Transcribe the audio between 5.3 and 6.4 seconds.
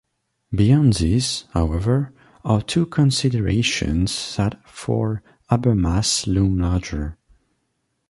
Habermas